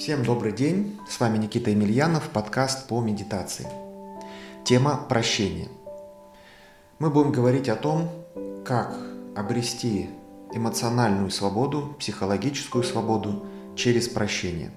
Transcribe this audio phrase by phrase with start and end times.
[0.00, 3.66] Всем добрый день, с вами Никита Емельянов, подкаст по медитации.
[4.64, 5.68] Тема прощения.
[6.98, 8.08] Мы будем говорить о том,
[8.64, 8.96] как
[9.36, 10.08] обрести
[10.54, 13.44] эмоциональную свободу, психологическую свободу
[13.76, 14.70] через прощение.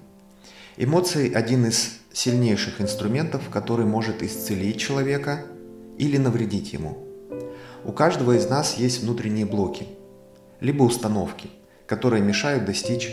[0.76, 5.46] Эмоции– один из сильнейших инструментов, который может исцелить человека
[5.96, 6.98] или навредить ему.
[7.82, 9.88] У каждого из нас есть внутренние блоки,
[10.60, 11.48] либо установки,
[11.86, 13.10] которые мешают достичь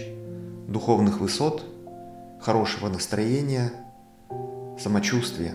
[0.68, 1.64] духовных высот
[2.42, 3.72] хорошего настроения,
[4.80, 5.54] самочувствия.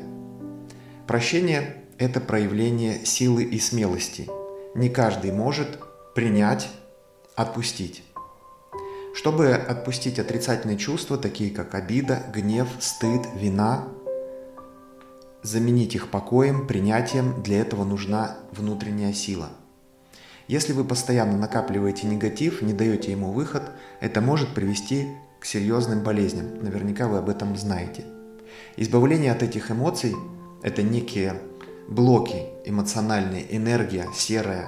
[1.07, 4.29] Прощение– это проявление силы и смелости.
[4.75, 5.81] Не каждый может
[6.15, 6.69] принять,
[7.35, 8.03] отпустить.
[9.15, 13.89] Чтобы отпустить отрицательные чувства, такие как обида, гнев, стыд, вина,
[15.43, 19.49] заменить их покоем, принятием, для этого нужна внутренняя сила.
[20.49, 23.65] Если вы постоянно накапливаете негатив, не даете ему выход,
[24.01, 25.09] это может привести
[25.41, 26.63] к серьезным болезням.
[26.63, 28.05] Наверняка вы об этом знаете.
[28.77, 30.15] Избавление от этих эмоций–
[30.63, 31.35] это некие
[31.89, 34.67] блоки эмоциональные, энергия серая,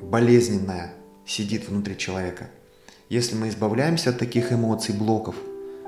[0.00, 0.94] болезненная
[1.26, 2.48] сидит внутри человека.
[3.08, 5.34] Если мы избавляемся от таких эмоций, блоков,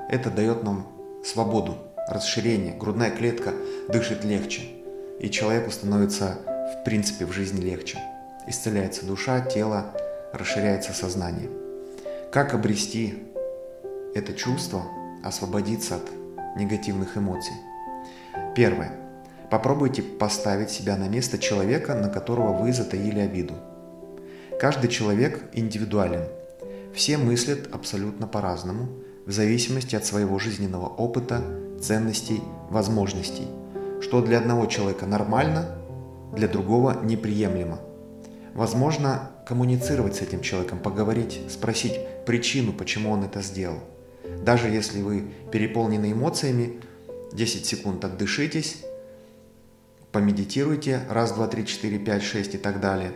[0.09, 0.87] это дает нам
[1.23, 2.75] свободу, расширение.
[2.77, 3.53] Грудная клетка
[3.89, 4.61] дышит легче,
[5.19, 6.39] и человеку становится
[6.79, 7.99] в принципе в жизни легче.
[8.47, 9.93] Исцеляется душа, тело,
[10.33, 11.49] расширяется сознание.
[12.31, 13.15] Как обрести
[14.13, 14.83] это чувство,
[15.23, 17.53] освободиться от негативных эмоций.
[18.55, 18.93] Первое.
[19.49, 23.55] Попробуйте поставить себя на место человека, на которого вы затаили обиду.
[24.59, 26.23] Каждый человек индивидуален.
[26.93, 28.89] Все мыслят абсолютно по-разному,
[29.25, 31.41] в зависимости от своего жизненного опыта,
[31.81, 33.47] ценностей, возможностей.
[34.01, 35.77] Что для одного человека нормально,
[36.33, 37.79] для другого неприемлемо.
[38.53, 43.79] Возможно, коммуницировать с этим человеком, поговорить, спросить причину, почему он это сделал–
[44.43, 46.81] даже если вы переполнены эмоциями,
[47.33, 48.83] 10 секунд отдышитесь,
[50.11, 53.13] помедитируйте, раз, два, три, четыре, пять, шесть и так далее,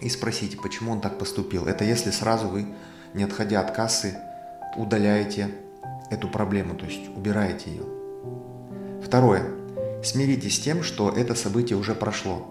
[0.00, 1.66] и спросите, почему он так поступил.
[1.66, 2.66] Это если сразу вы,
[3.14, 4.16] не отходя от кассы,
[4.76, 5.50] удаляете
[6.10, 7.84] эту проблему, то есть убираете ее.
[9.02, 9.44] Второе.
[10.02, 12.50] Смиритесь с тем, что это событие уже прошло.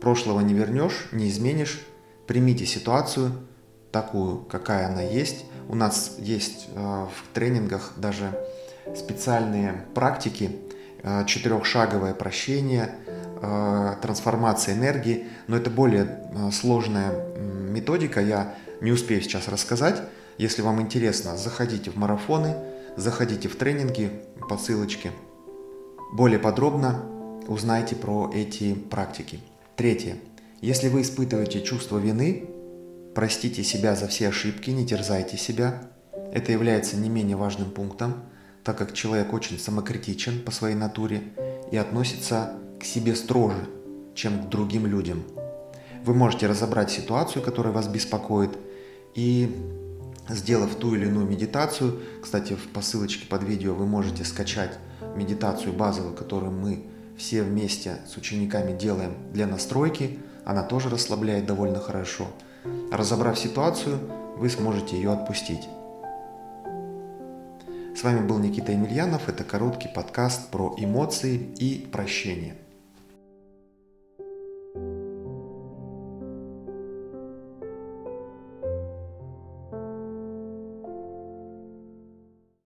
[0.00, 1.80] Прошлого не вернешь, не изменишь.
[2.26, 3.32] Примите ситуацию
[3.90, 8.36] такую, какая она есть, у нас есть э, в тренингах даже
[8.96, 10.56] специальные практики,
[11.02, 12.96] э, четырехшаговое прощение,
[13.40, 20.02] э, трансформация энергии, но это более сложная методика, я не успею сейчас рассказать.
[20.38, 22.56] Если вам интересно, заходите в марафоны,
[22.96, 24.10] заходите в тренинги
[24.48, 25.12] по ссылочке.
[26.12, 27.04] Более подробно
[27.46, 29.38] узнайте про эти практики.
[29.76, 30.16] Третье.
[30.60, 32.49] Если вы испытываете чувство вины,
[33.14, 35.82] Простите себя за все ошибки, не терзайте себя.
[36.32, 38.22] Это является не менее важным пунктом,
[38.62, 41.22] так как человек очень самокритичен по своей натуре
[41.72, 43.68] и относится к себе строже,
[44.14, 45.24] чем к другим людям.
[46.04, 48.56] Вы можете разобрать ситуацию, которая вас беспокоит,
[49.14, 49.56] и
[50.28, 54.78] сделав ту или иную медитацию, кстати, по ссылочке под видео вы можете скачать
[55.16, 56.86] медитацию базовую, которую мы
[57.18, 62.26] все вместе с учениками делаем для настройки, она тоже расслабляет довольно хорошо–
[62.92, 63.98] Разобрав ситуацию,
[64.36, 65.68] вы сможете ее отпустить.
[67.96, 69.28] С вами был Никита Емельянов.
[69.28, 72.54] Это короткий подкаст про эмоции и прощение.